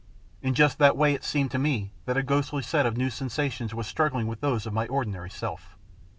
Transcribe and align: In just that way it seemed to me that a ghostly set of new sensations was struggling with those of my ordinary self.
In 0.41 0.55
just 0.55 0.79
that 0.79 0.97
way 0.97 1.13
it 1.13 1.23
seemed 1.23 1.51
to 1.51 1.59
me 1.59 1.91
that 2.05 2.17
a 2.17 2.23
ghostly 2.23 2.63
set 2.63 2.87
of 2.87 2.97
new 2.97 3.11
sensations 3.11 3.71
was 3.75 3.85
struggling 3.85 4.25
with 4.25 4.41
those 4.41 4.65
of 4.65 4.73
my 4.73 4.87
ordinary 4.87 5.29
self. 5.29 5.77